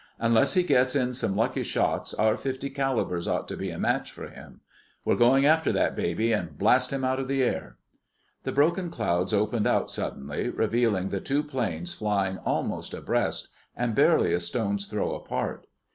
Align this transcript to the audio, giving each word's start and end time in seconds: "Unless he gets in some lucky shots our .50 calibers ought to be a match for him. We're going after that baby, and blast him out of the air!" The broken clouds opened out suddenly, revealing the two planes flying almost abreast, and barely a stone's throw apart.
"Unless 0.17 0.55
he 0.55 0.63
gets 0.63 0.95
in 0.95 1.13
some 1.13 1.35
lucky 1.35 1.61
shots 1.61 2.11
our 2.15 2.33
.50 2.33 2.73
calibers 2.73 3.27
ought 3.27 3.47
to 3.49 3.55
be 3.55 3.69
a 3.69 3.77
match 3.77 4.11
for 4.11 4.29
him. 4.29 4.61
We're 5.05 5.13
going 5.15 5.45
after 5.45 5.71
that 5.73 5.95
baby, 5.95 6.33
and 6.33 6.57
blast 6.57 6.89
him 6.91 7.03
out 7.03 7.19
of 7.19 7.27
the 7.27 7.43
air!" 7.43 7.77
The 8.41 8.51
broken 8.51 8.89
clouds 8.89 9.31
opened 9.31 9.67
out 9.67 9.91
suddenly, 9.91 10.49
revealing 10.49 11.09
the 11.09 11.21
two 11.21 11.43
planes 11.43 11.93
flying 11.93 12.39
almost 12.39 12.95
abreast, 12.95 13.49
and 13.75 13.93
barely 13.93 14.33
a 14.33 14.39
stone's 14.39 14.87
throw 14.87 15.13
apart. 15.13 15.67